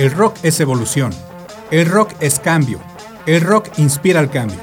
[0.00, 1.12] El rock es evolución.
[1.70, 2.80] El rock es cambio.
[3.26, 4.58] El rock inspira el cambio.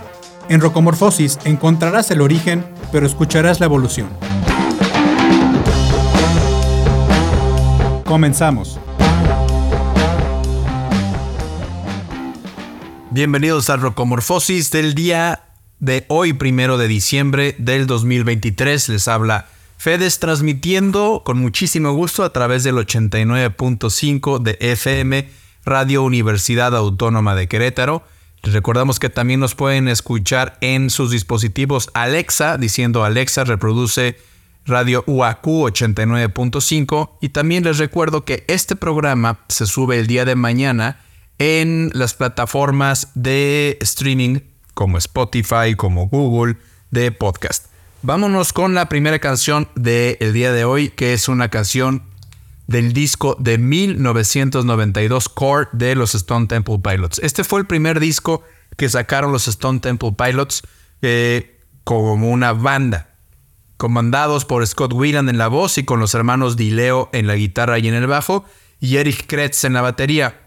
[0.49, 4.09] En Rocomorfosis encontrarás el origen, pero escucharás la evolución.
[8.03, 8.79] Comenzamos.
[13.11, 15.43] Bienvenidos a Rocomorfosis del día
[15.79, 18.89] de hoy, primero de diciembre del 2023.
[18.89, 19.45] Les habla
[19.77, 25.29] Fedes transmitiendo con muchísimo gusto a través del 89.5 de FM
[25.65, 28.03] Radio Universidad Autónoma de Querétaro.
[28.41, 34.17] Les recordamos que también nos pueden escuchar en sus dispositivos Alexa, diciendo Alexa reproduce
[34.65, 40.35] Radio UAQ 89.5 y también les recuerdo que este programa se sube el día de
[40.35, 41.01] mañana
[41.37, 44.39] en las plataformas de streaming
[44.73, 46.57] como Spotify, como Google,
[46.89, 47.67] de podcast.
[48.03, 52.03] Vámonos con la primera canción del día de hoy, que es una canción
[52.67, 57.19] del disco de 1992 Core de los Stone Temple Pilots.
[57.19, 58.43] Este fue el primer disco
[58.75, 60.61] que sacaron los Stone Temple Pilots
[61.01, 63.15] eh, como una banda,
[63.77, 67.79] comandados por Scott Whelan en la voz y con los hermanos Dileo en la guitarra
[67.79, 68.45] y en el bajo
[68.79, 70.41] y Eric Kretz en la batería.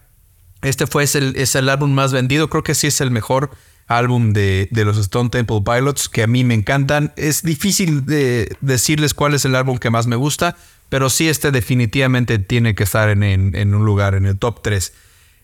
[0.63, 3.51] Este fue el, es el álbum más vendido, creo que sí es el mejor
[3.91, 7.13] álbum de, los Stone Temple Pilots que a mí me encantan.
[7.17, 10.57] Es difícil de decirles cuál es el álbum que más me gusta,
[10.89, 14.93] pero sí este definitivamente tiene que estar en, en un lugar, en el top 3.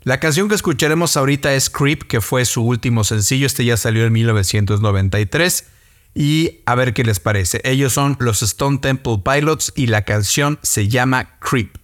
[0.04, 3.46] La canción que escucharemos ahorita es Creep, que fue su último sencillo.
[3.46, 5.66] Este ya salió en 1993.
[6.14, 7.60] Y a ver qué les parece.
[7.64, 11.76] Ellos son los Stone Temple Pilots y la canción se llama Creep.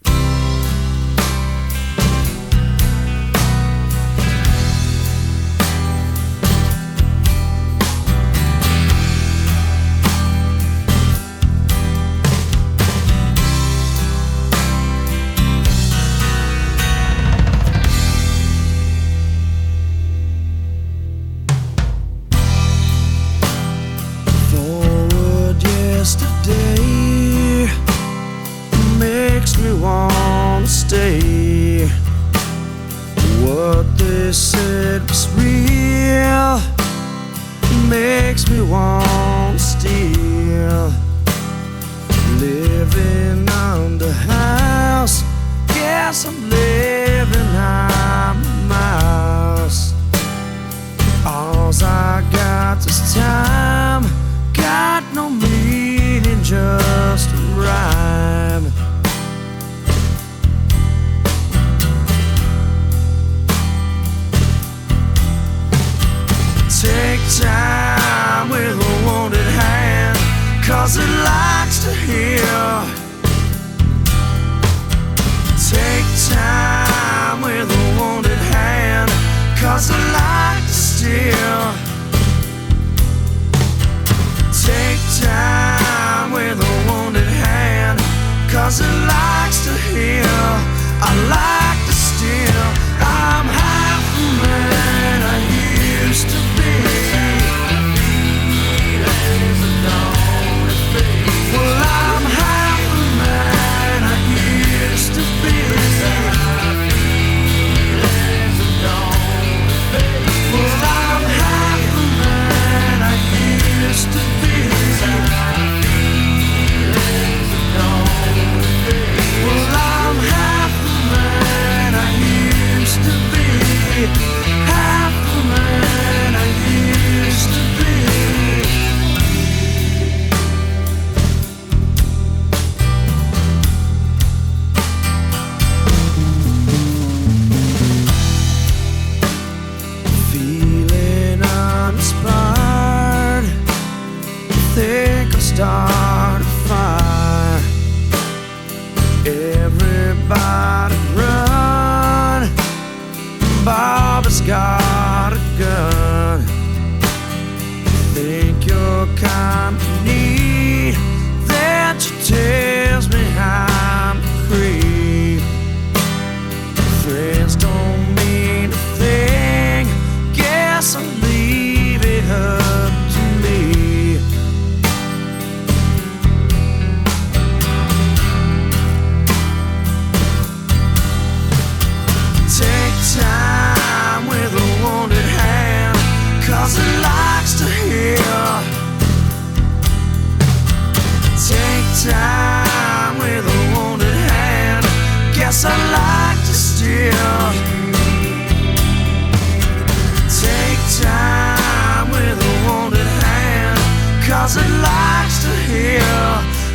[204.52, 206.02] as it likes to hear.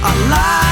[0.02, 0.67] I like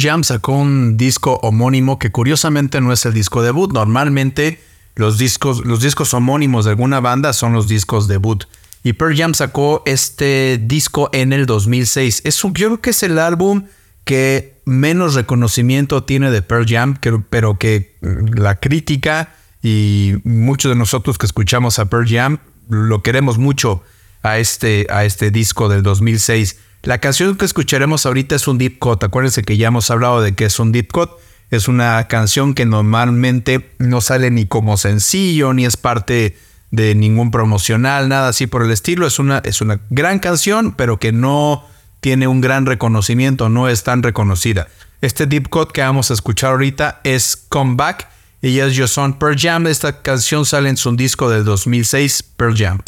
[0.00, 3.72] Jam sacó un disco homónimo que curiosamente no es el disco debut.
[3.72, 4.60] Normalmente
[4.96, 8.44] los discos, los discos homónimos de alguna banda son los discos debut.
[8.82, 12.22] Y Pearl Jam sacó este disco en el 2006.
[12.24, 13.64] Es un, yo creo que es el álbum
[14.04, 16.96] que menos reconocimiento tiene de Pearl Jam,
[17.28, 22.38] pero que mm, la crítica y muchos de nosotros que escuchamos a Pearl Jam
[22.68, 23.82] lo queremos mucho
[24.22, 26.56] a este, a este disco del 2006.
[26.82, 29.04] La canción que escucharemos ahorita es un deep cut.
[29.04, 31.10] Acuérdense que ya hemos hablado de que es un deep cut.
[31.50, 36.38] Es una canción que normalmente no sale ni como sencillo, ni es parte
[36.70, 39.06] de ningún promocional, nada así por el estilo.
[39.06, 41.66] Es una, es una gran canción, pero que no
[42.00, 44.68] tiene un gran reconocimiento, no es tan reconocida.
[45.02, 48.08] Este deep cut que vamos a escuchar ahorita es Come Back.
[48.40, 49.66] Ellas yo son Pearl Jam.
[49.66, 52.78] Esta canción sale en su disco del 2006, Pearl Jam.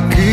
[0.00, 0.29] aqui.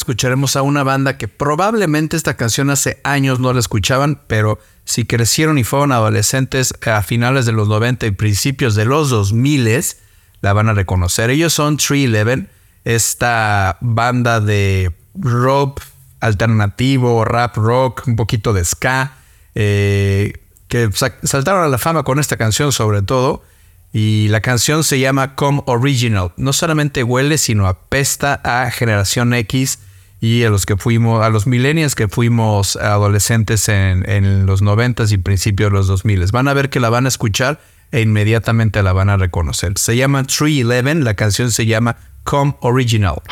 [0.00, 5.04] Escucharemos a una banda que probablemente esta canción hace años no la escuchaban, pero si
[5.04, 9.84] crecieron y fueron adolescentes a finales de los 90 y principios de los 2000
[10.40, 11.30] la van a reconocer.
[11.30, 12.48] Ellos son 311,
[12.84, 15.82] esta banda de rock
[16.20, 19.12] alternativo, rap rock, un poquito de ska,
[19.54, 20.32] eh,
[20.68, 23.42] que sa- saltaron a la fama con esta canción sobre todo.
[23.92, 26.32] Y la canción se llama Come Original.
[26.36, 29.80] No solamente huele, sino apesta a Generación X
[30.20, 35.12] y a los que fuimos, a los millennials que fuimos adolescentes en, en los 90s
[35.12, 36.26] y principios de los 2000.
[36.32, 37.60] Van a ver que la van a escuchar
[37.90, 39.72] e inmediatamente la van a reconocer.
[39.76, 43.22] Se llama 311, la canción se llama Come Original.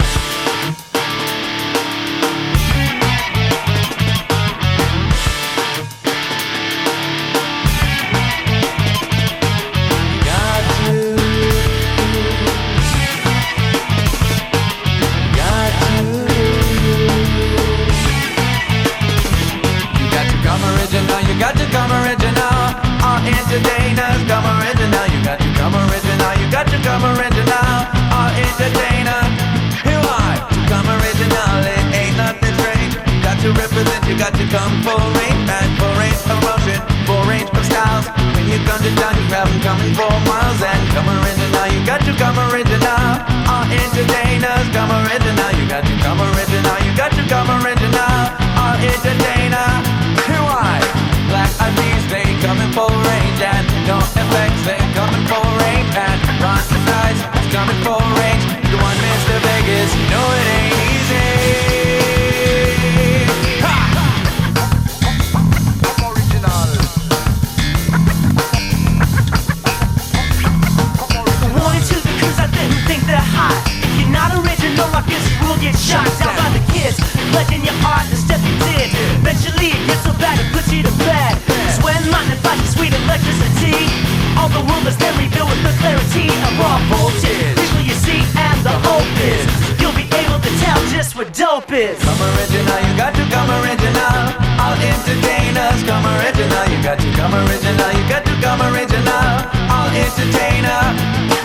[91.78, 92.04] What dope is.
[92.04, 94.18] Come original, you got to come original.
[94.58, 99.28] All entertainers come original, you got to come original, you got to come original.
[99.70, 100.82] All entertainer,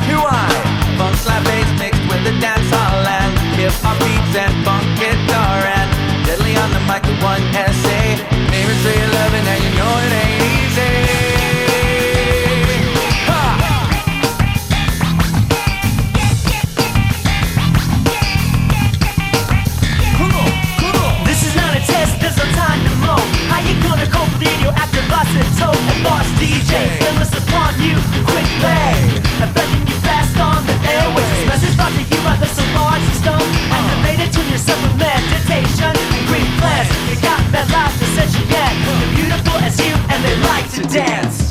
[0.10, 0.50] who I?
[0.98, 5.58] Funk slap bass mixed with the dance hall and hip hop beats and funk guitar
[5.66, 5.90] and
[6.26, 8.18] deadly on the mic with one essay.
[8.52, 10.53] Name is 311 and you know it ain't
[24.44, 26.74] idiot after and toe and boss DJ?
[27.08, 27.96] Endless upon you,
[28.28, 28.96] quick play.
[29.40, 31.28] Affecting you fast on the airways.
[31.32, 33.50] This message brought to you by the Savage Stone.
[33.72, 36.90] Activated to yourself with meditation and green plans.
[37.10, 38.72] You got that life to set you get.
[38.84, 41.43] You're beautiful as you and they like to dance.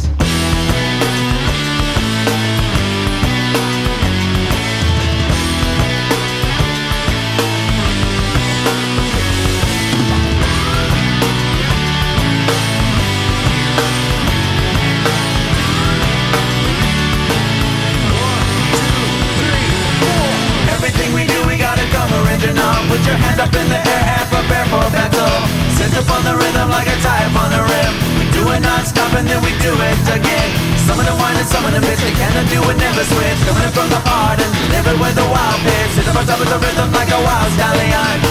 [23.03, 25.35] Put your hands up in the air and prepare for battle.
[25.75, 27.93] Set up on the rhythm like a tire on the rim.
[28.15, 30.51] We do it non-stop and then we do it again.
[30.87, 33.43] Some of the wine and some of the bitch, they cannot do it, never switch.
[33.43, 35.99] Coming in from the heart and live it with a wild pitch.
[35.99, 38.22] Sit up on top of the rhythm like a wild stallion.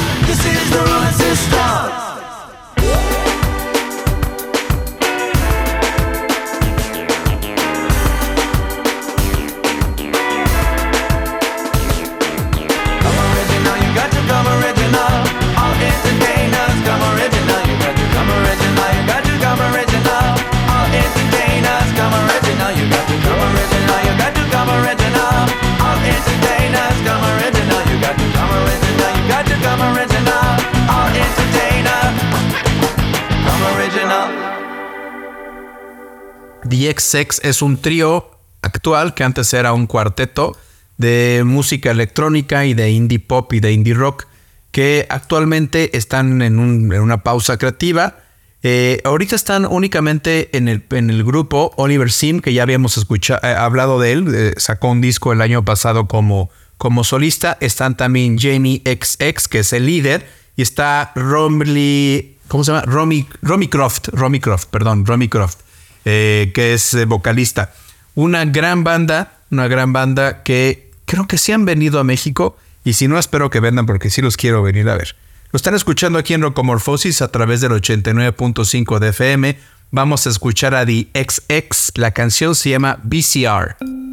[36.95, 38.29] XX es un trío
[38.61, 40.55] actual que antes era un cuarteto
[40.97, 44.27] de música electrónica y de indie pop y de indie rock
[44.71, 48.17] que actualmente están en, un- en una pausa creativa.
[48.63, 53.39] Eh, ahorita están únicamente en el, en el grupo Oliver Sim, que ya habíamos escuchado,
[53.43, 57.57] eh, hablado de él, eh, sacó un disco el año pasado como, como solista.
[57.59, 62.83] Están también Jamie XX, que es el líder, y está Romley, ¿cómo se llama?
[62.85, 65.59] Romy, Romy Croft, Romy Croft, perdón, Romy Croft,
[66.05, 67.73] eh, que es eh, vocalista.
[68.15, 72.93] Una gran banda, una gran banda que creo que sí han venido a México Y
[72.93, 75.15] si no, espero que vendan porque sí los quiero venir a ver.
[75.51, 79.57] Lo están escuchando aquí en Rocomorfosis a través del 89.5 de FM.
[79.91, 81.91] Vamos a escuchar a The XX.
[81.95, 84.10] La canción se llama VCR.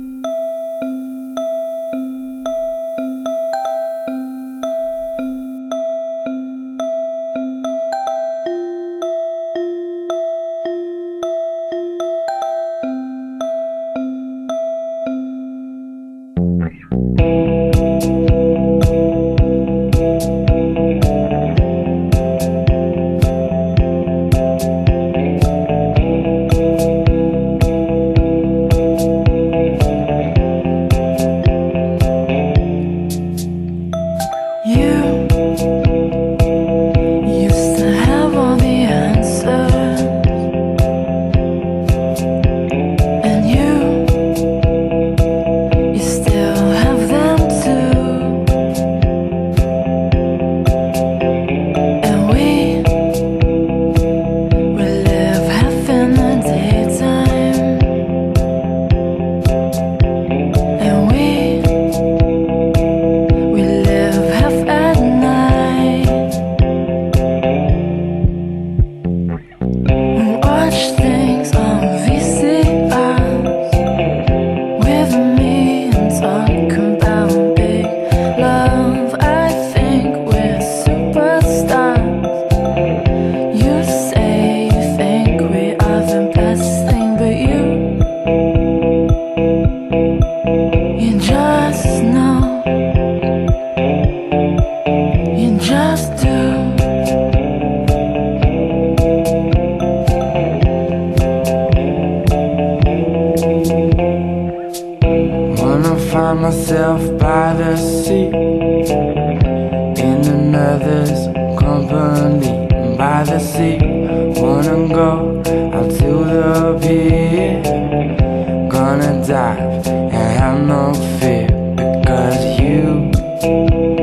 [119.01, 123.98] Gonna dive and have no fear Because you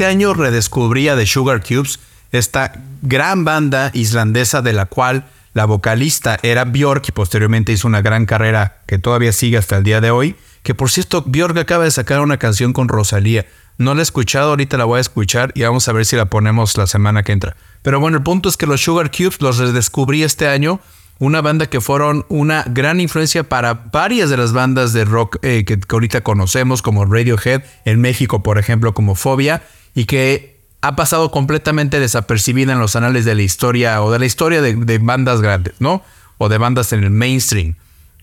[0.00, 2.00] Este año redescubrí a The Sugar Cubes,
[2.32, 8.00] esta gran banda islandesa de la cual la vocalista era Björk y posteriormente hizo una
[8.00, 10.36] gran carrera que todavía sigue hasta el día de hoy.
[10.62, 13.44] Que por cierto, Björk acaba de sacar una canción con Rosalía.
[13.76, 16.24] No la he escuchado, ahorita la voy a escuchar y vamos a ver si la
[16.24, 17.54] ponemos la semana que entra.
[17.82, 20.80] Pero bueno, el punto es que los Sugar Cubes los redescubrí este año.
[21.18, 25.66] Una banda que fueron una gran influencia para varias de las bandas de rock eh,
[25.66, 29.62] que ahorita conocemos, como Radiohead, en México, por ejemplo, como Fobia,
[29.94, 34.26] y que ha pasado completamente desapercibida en los anales de la historia o de la
[34.26, 36.02] historia de, bandas grandes, ¿no?
[36.38, 37.74] O de bandas en el mainstream.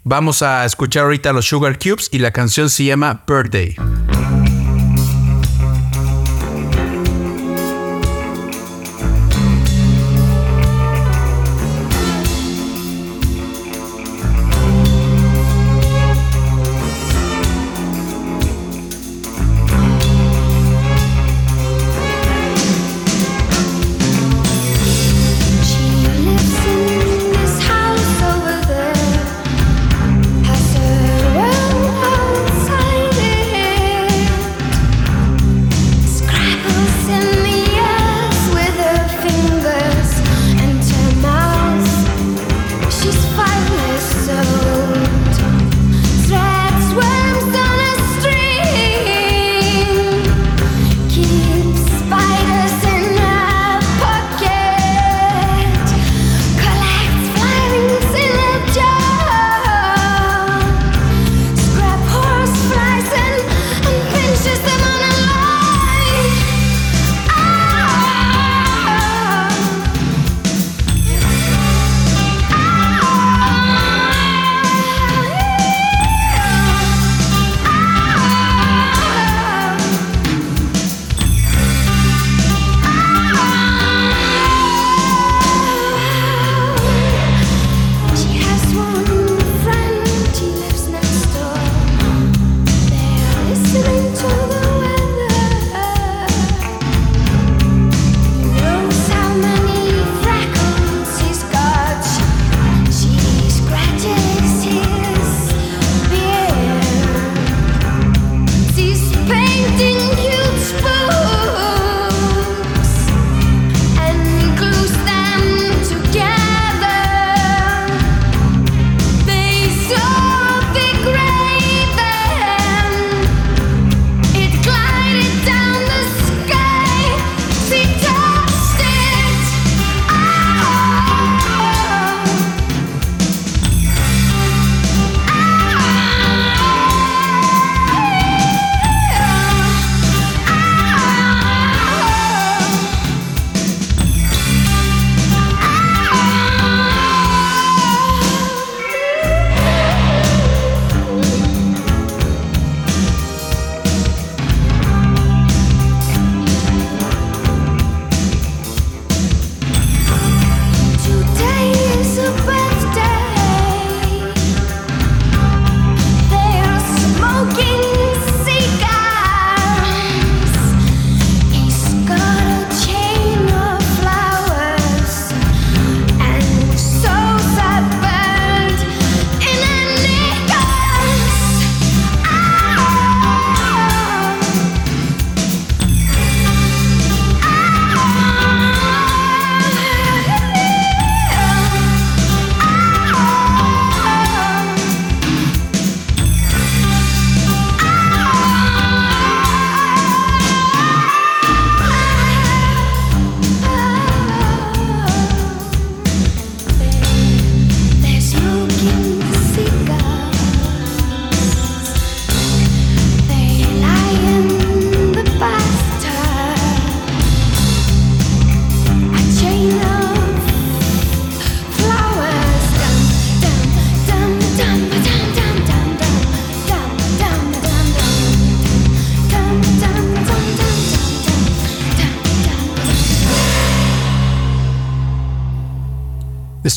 [0.03, 3.75] Vamos a escuchar ahorita los Sugar Cubes y la canción se llama Birthday.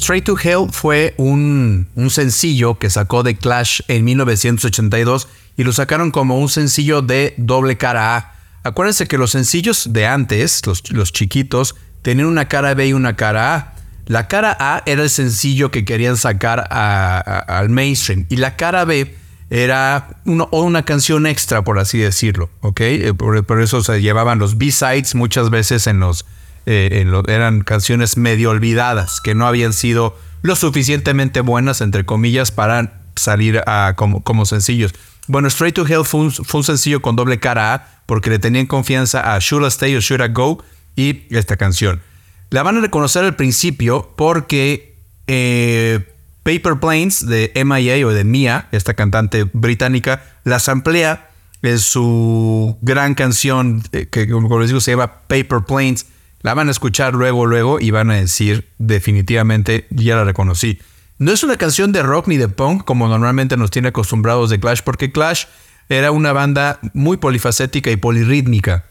[0.00, 5.72] Straight to Hell fue un, un sencillo que sacó The Clash en 1982 y lo
[5.72, 8.34] sacaron como un sencillo de doble cara A.
[8.62, 13.14] Acuérdense que los sencillos de antes, los, los chiquitos, tenían una cara B y una
[13.16, 13.74] cara A.
[14.06, 19.14] La cara A era el sencillo que querían sacar al mainstream y la cara B
[19.50, 22.48] era uno- una canción extra, por así decirlo.
[22.78, 26.24] Eh, por eso se llevaban los B-sides muchas veces en los,
[26.66, 33.00] eh, eran canciones medio olvidadas, que no habían sido lo suficientemente buenas, entre comillas, para
[33.16, 33.62] salir
[33.96, 34.94] como, como sencillos.
[35.26, 39.34] Bueno, Straight to Hell fue un, sencillo con doble cara A, porque le tenían confianza
[39.34, 40.62] a Should I Stay or Should I Go
[40.96, 42.02] y esta canción.
[42.50, 44.96] La van a reconocer al principio porque
[45.28, 46.00] eh,
[46.42, 51.30] Paper Planes de MIA o de Mia, esta cantante británica, la samplea
[51.62, 56.06] en su gran canción eh, que como les digo se llama Paper Planes.
[56.40, 60.80] La van a escuchar luego, luego y van a decir definitivamente ya la reconocí.
[61.18, 64.58] No es una canción de rock ni de punk como normalmente nos tiene acostumbrados de
[64.58, 65.44] Clash porque Clash
[65.90, 68.86] era una banda muy polifacética y polirrítmica.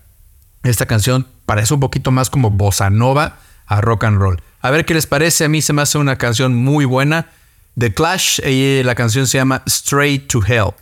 [0.64, 4.42] Esta canción parece un poquito más como bossa nova a rock and roll.
[4.62, 5.46] A ver qué les parece.
[5.46, 7.28] A mí se me hace una canción muy buena.
[7.78, 10.74] The Clash, eh, la canción se llama Straight to Hell.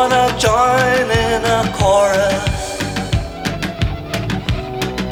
[0.00, 2.44] Wanna join in a chorus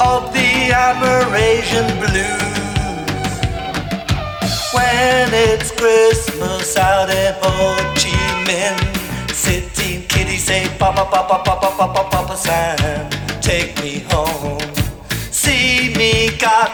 [0.01, 0.51] of the
[0.87, 3.33] Amerasian blues
[4.73, 8.81] when it's Christmas out in Ho Chi Minh
[9.31, 10.07] City.
[10.09, 13.09] Kitty say, Papa, Papa, Papa, Papa, Papa Sam,
[13.41, 14.73] take me home.
[15.29, 16.73] See me got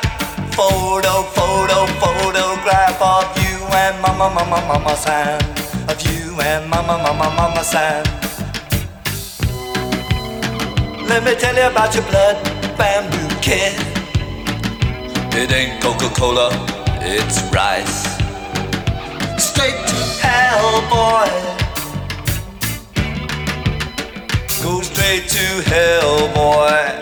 [0.55, 5.41] photo, photo, photograph of you and Mama, Mama, Mama Sam.
[5.89, 8.03] Of you and Mama, Mama, Mama Sam.
[11.07, 12.35] Let me tell you about your blood
[12.77, 13.73] bamboo kid.
[15.33, 16.49] It ain't Coca Cola,
[17.01, 18.03] it's rice.
[19.37, 21.29] Straight to hell, boy.
[24.63, 26.99] Go straight to hell, boy.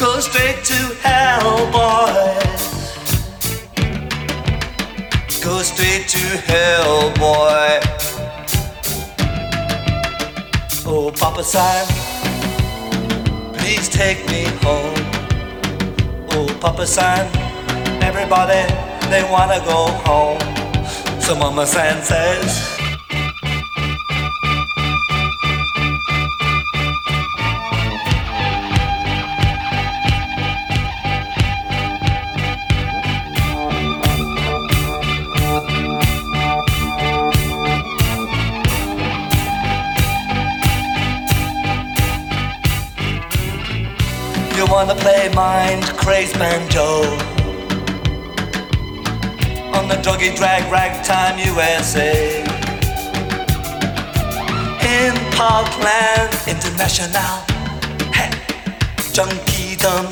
[0.00, 2.63] Go straight to hell, boys.
[5.44, 7.78] Go straight to hell, boy.
[10.86, 11.86] Oh, Papa Sam,
[13.52, 14.94] please take me home.
[16.30, 17.26] Oh, Papa Sam,
[18.02, 18.64] everybody,
[19.10, 20.40] they wanna go home.
[21.20, 22.73] So Mama San says,
[44.74, 46.88] wanna play mind crazed banjo
[49.76, 52.42] on the druggy drag ragtime USA
[54.96, 57.34] in Parkland International.
[58.12, 58.30] Hey,
[59.12, 60.06] junkie freedom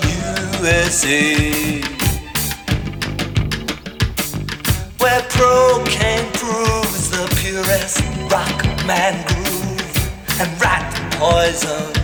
[0.60, 1.80] USA.
[4.98, 12.01] Where cocaine proves the purest rock man groove and rat poison.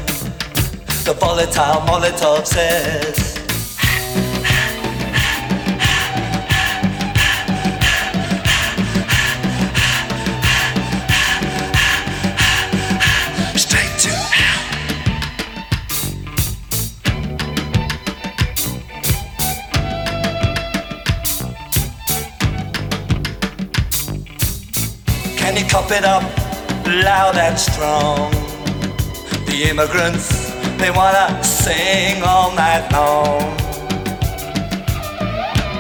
[1.09, 3.35] The volatile Molotov says.
[25.39, 26.23] Can you cop it up
[26.87, 28.31] loud and strong?
[29.47, 30.48] The immigrants,
[30.79, 33.43] they wanna sing all night long.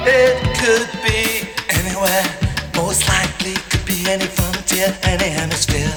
[0.04, 2.24] It could be anywhere,
[2.74, 5.94] most likely could be any frontier, any hemisphere.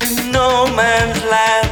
[0.00, 1.70] In no man's land.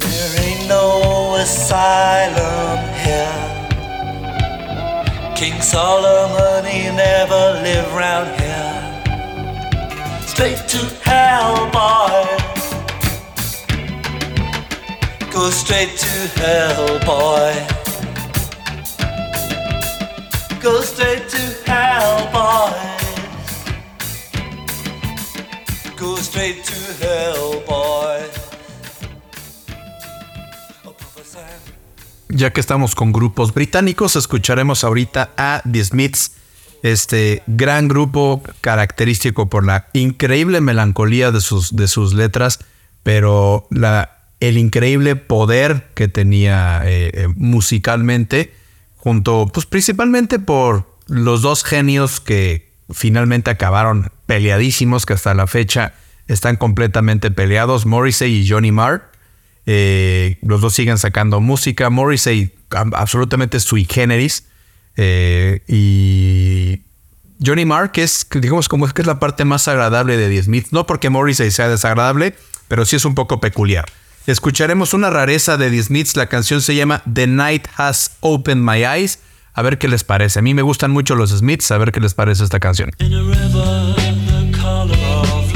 [0.00, 2.65] There ain't no asylum.
[5.36, 8.80] King Solomon, he never lived round here.
[10.26, 12.24] Straight to hell, boy.
[15.30, 16.08] Go straight to
[16.40, 17.52] hell, boy.
[20.58, 22.96] Go straight to hell, boys.
[25.96, 27.95] Go straight to hell, boy.
[32.36, 36.32] Ya que estamos con grupos británicos, escucharemos ahorita a The Smiths,
[36.82, 42.58] este gran grupo característico por la increíble melancolía de sus, de sus letras,
[43.02, 43.66] pero
[44.40, 48.52] el increíble poder que tenía eh, eh, musicalmente,
[48.98, 55.94] junto, pues principalmente por los dos genios que finalmente acabaron peleadísimos, que hasta la fecha
[56.28, 59.15] están completamente peleados, Morrissey y Johnny Marr.
[59.66, 61.90] Eh, los dos siguen sacando música.
[61.90, 64.44] Morrissey am- absolutamente sui generis.
[64.96, 66.80] Eh, y
[67.44, 70.42] Johnny Marr, que es, digamos, como es que es la parte más agradable de The
[70.44, 70.72] Smiths.
[70.72, 72.34] No porque Morrissey sea desagradable,
[72.68, 73.84] pero sí es un poco peculiar.
[74.26, 76.16] Escucharemos una rareza de The Smiths.
[76.16, 79.18] La canción se llama The Night Has Opened My Eyes.
[79.52, 80.38] A ver qué les parece.
[80.38, 81.70] A mí me gustan mucho los Smiths.
[81.70, 82.90] A ver qué les parece esta canción.
[82.98, 85.52] In a river the color of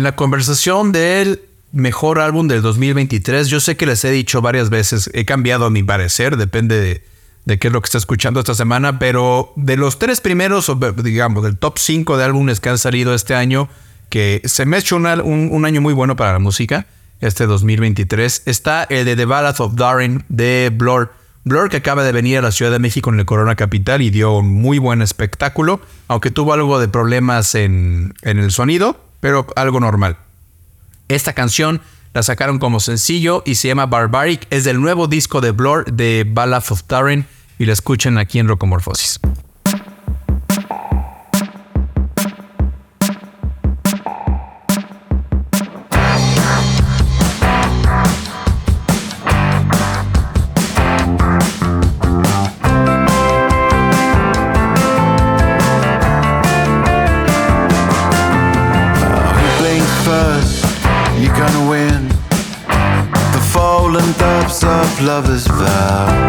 [0.00, 1.42] en la conversación del
[1.72, 5.82] mejor álbum del 2023, yo sé que les he dicho varias veces, he cambiado mi
[5.82, 7.02] parecer, depende
[7.44, 10.72] de, qué es lo que está escuchando esta semana, pero de los tres primeros,
[11.04, 13.68] digamos, del top 5 de álbumes que han salido este año,
[14.08, 15.04] que se me ha hecho un,
[15.66, 16.86] año muy bueno para la música,
[17.20, 21.12] este 2023, está el de The Ballad of Darren de Blur.
[21.44, 24.08] Blur que acaba de venir a la Ciudad de México en el Corona Capital y
[24.08, 29.80] dio un muy buen espectáculo, aunque tuvo algo de problemas en el sonido, pero algo
[29.80, 30.16] normal.
[31.08, 31.80] Esta canción
[32.12, 34.46] la sacaron como sencillo y se llama Barbaric.
[34.50, 37.26] Es del nuevo disco de Blur de Ballad of Darren
[37.58, 39.20] y la escuchan aquí en Rocomorfosis.
[65.10, 66.19] lovers vow.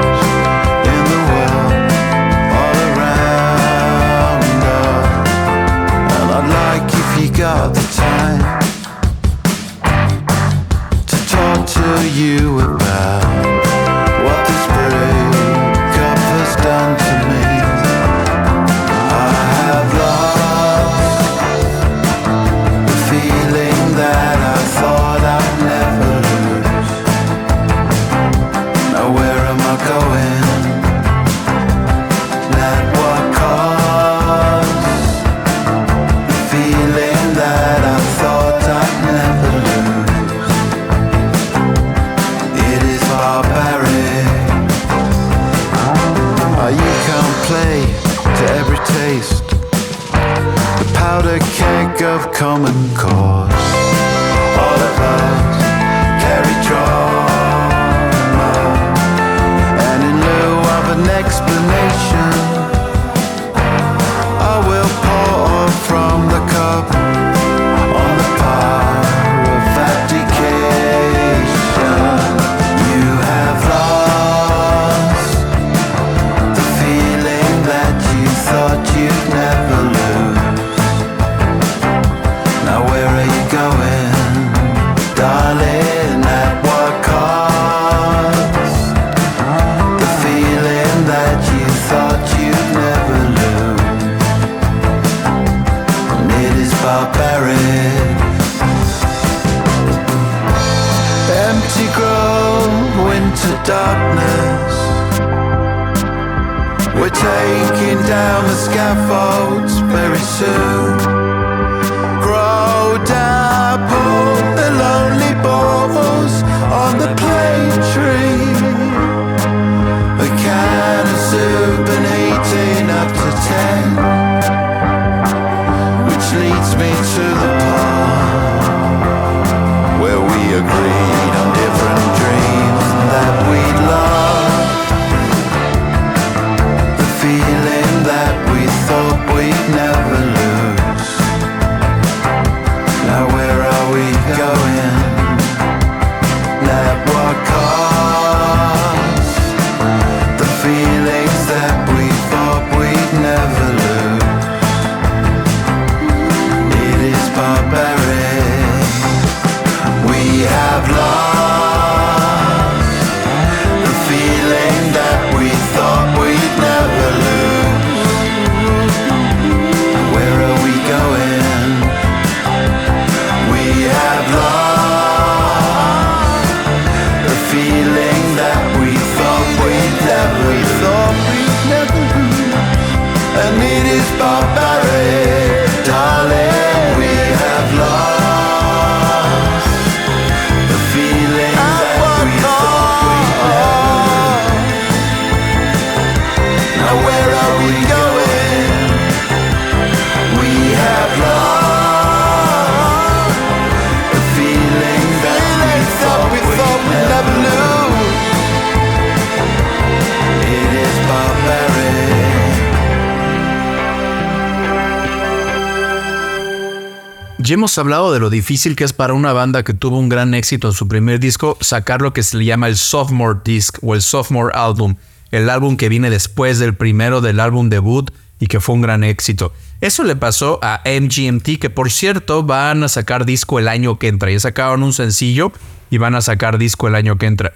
[217.52, 220.34] Ya hemos hablado de lo difícil que es para una banda que tuvo un gran
[220.34, 223.94] éxito en su primer disco sacar lo que se le llama el sophomore disc o
[223.94, 224.96] el sophomore album,
[225.32, 229.04] el álbum que viene después del primero del álbum debut y que fue un gran
[229.04, 229.52] éxito.
[229.82, 234.08] Eso le pasó a MGMT, que por cierto van a sacar disco el año que
[234.08, 234.32] entra.
[234.32, 235.52] Ya sacaron un sencillo
[235.90, 237.52] y van a sacar disco el año que entra.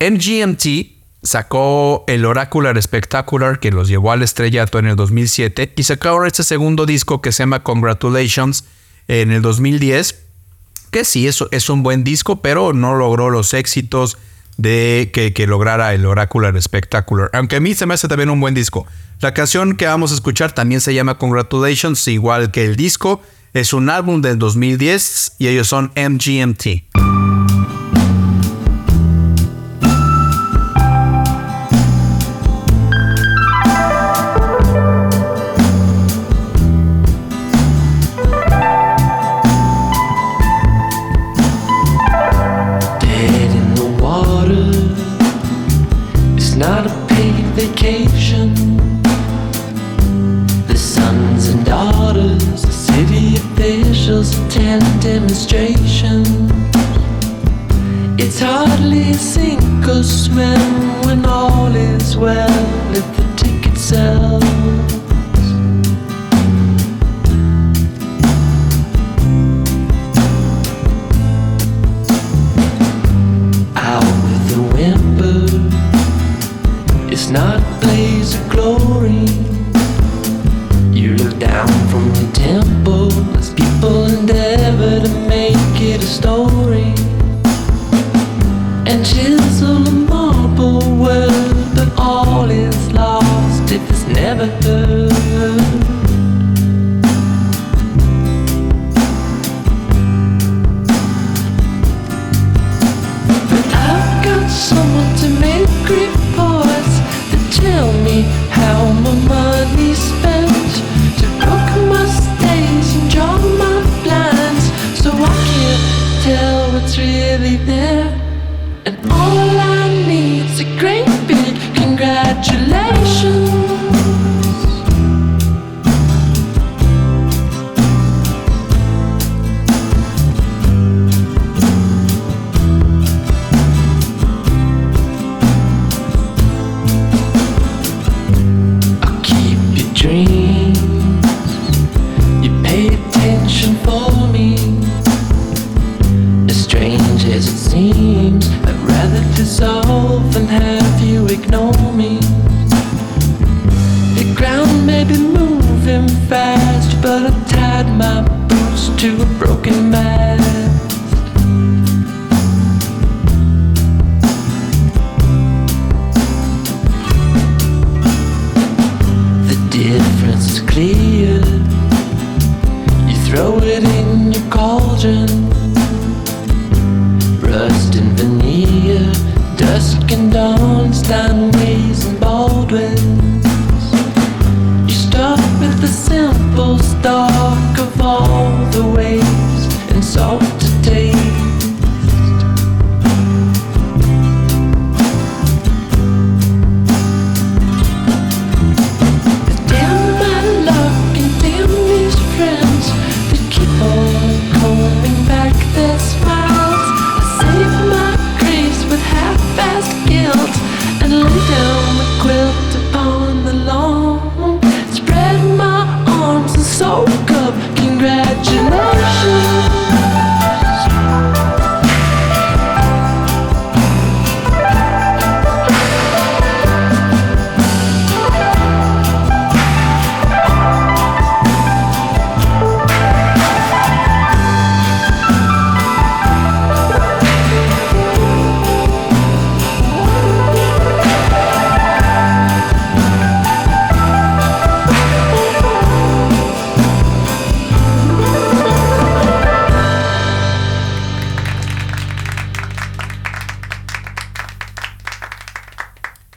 [0.00, 0.88] MGMT
[1.22, 6.26] sacó el Oracular Spectacular que los llevó al estrellato en el 2007 y sacó ahora
[6.26, 8.64] este segundo disco que se llama Congratulations
[9.08, 10.26] en el 2010
[10.90, 14.16] que sí, eso es un buen disco, pero no logró los éxitos
[14.56, 17.28] de que, que lograra el Oracular Spectacular.
[17.34, 18.86] Aunque a mí se me hace también un buen disco.
[19.20, 23.20] La canción que vamos a escuchar también se llama Congratulations, igual que el disco.
[23.52, 27.05] Es un álbum del 2010 y ellos son MGMT.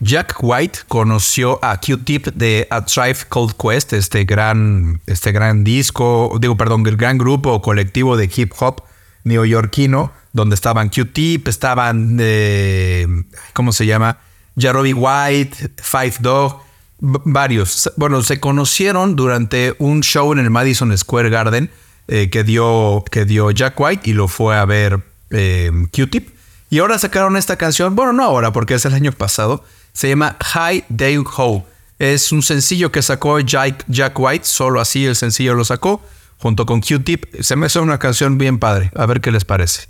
[0.10, 6.36] Jack White conoció a Q-Tip de A Tribe Called Quest, este gran, este gran disco,
[6.42, 8.82] digo, perdón, el gran grupo colectivo de hip hop
[9.24, 13.06] neoyorquino, donde estaban Q-Tip, estaban, eh,
[13.54, 14.18] ¿cómo se llama?
[14.58, 16.60] Jarobi White, Five Dog,
[17.00, 17.92] varios.
[17.96, 21.70] Bueno, se conocieron durante un show en el Madison Square Garden
[22.08, 26.30] eh, que, dio, que dio Jack White y lo fue a ver eh, Q-Tip.
[26.72, 29.64] Y ahora sacaron esta canción, bueno, no ahora, porque es el año pasado.
[29.94, 31.66] Se llama Hi Day Ho.
[31.98, 36.02] Es un sencillo que sacó Jack, Jack White, solo así el sencillo lo sacó,
[36.38, 37.42] junto con Q-Tip.
[37.42, 38.92] Se me hace una canción bien padre.
[38.96, 39.88] A ver qué les parece.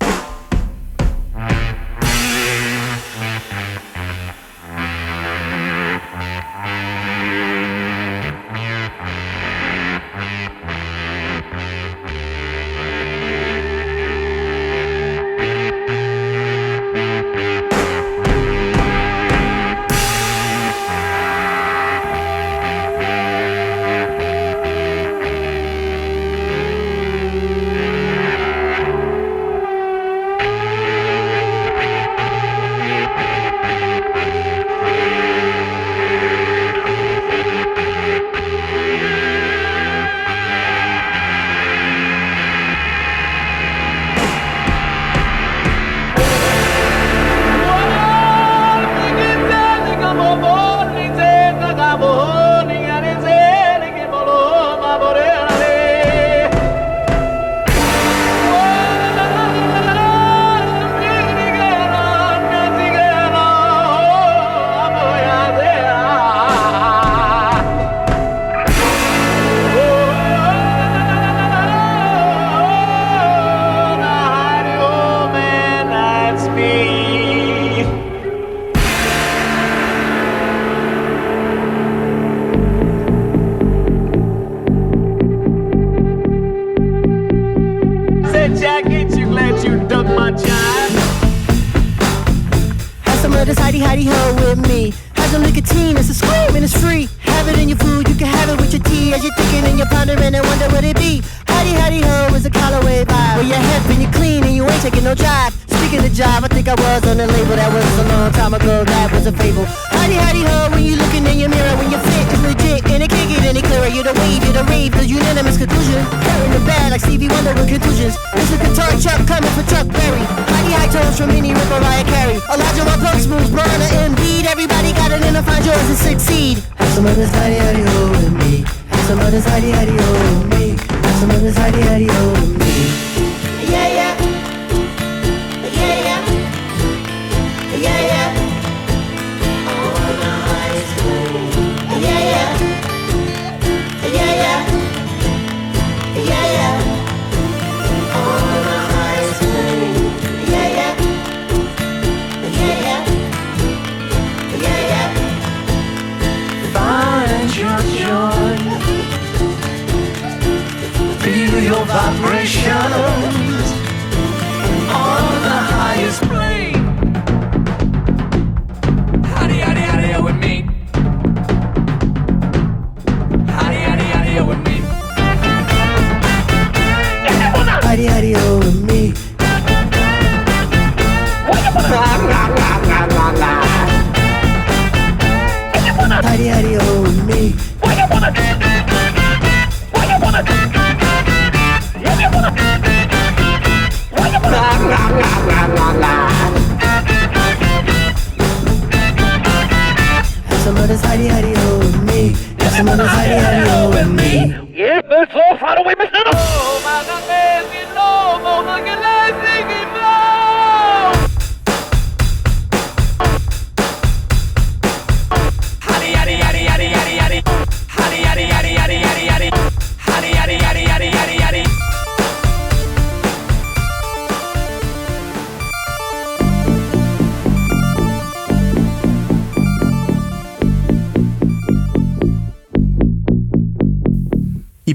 [161.89, 163.38] vibration.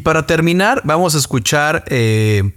[0.05, 2.53] Para terminar, vamos a escuchar eh,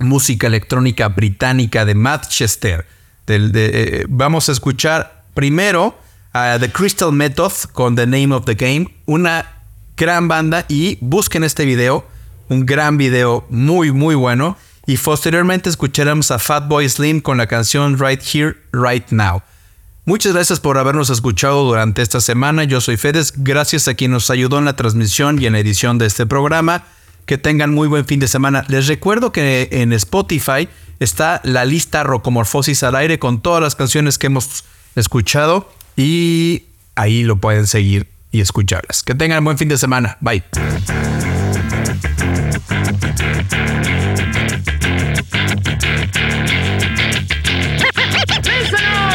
[0.00, 2.84] música electrónica británica de Manchester.
[3.26, 5.96] De- eh, vamos a escuchar primero
[6.32, 9.44] a The Crystal Method con The Name of the Game, una
[9.96, 12.04] gran banda y busquen este video,
[12.48, 14.56] un gran video muy muy bueno.
[14.86, 19.42] Y posteriormente escucharemos a Fatboy Slim con la canción Right Here, Right Now.
[20.08, 22.64] Muchas gracias por habernos escuchado durante esta semana.
[22.64, 23.34] Yo soy Fedes.
[23.36, 26.84] Gracias a quien nos ayudó en la transmisión y en la edición de este programa.
[27.26, 28.64] Que tengan muy buen fin de semana.
[28.68, 30.66] Les recuerdo que en Spotify
[30.98, 34.64] está la lista Rocomorfosis al aire con todas las canciones que hemos
[34.96, 36.62] escuchado y
[36.94, 39.02] ahí lo pueden seguir y escucharlas.
[39.02, 40.16] Que tengan buen fin de semana.
[40.22, 40.42] Bye.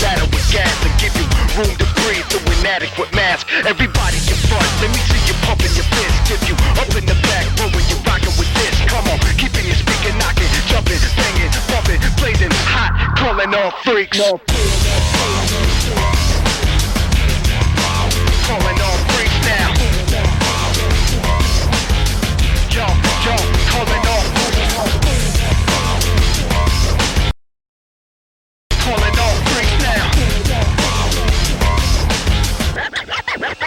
[0.00, 1.26] battle with gas and give you
[1.58, 3.46] room to breathe through inadequate mask.
[3.66, 6.16] Everybody get front, let me see you pumping your fist.
[6.28, 8.74] Tip you up in the back row when you're rocking with this.
[8.86, 14.18] Come on, keeping your speaker knocking, jumping, banging, bumping, blazing hot, calling all freaks.
[14.18, 15.47] Calling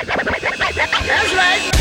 [0.03, 1.80] That's right.